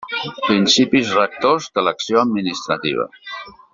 Principis 0.45 1.11
rectors 1.17 1.67
de 1.75 1.85
l'acció 1.89 2.21
administrativa. 2.23 3.07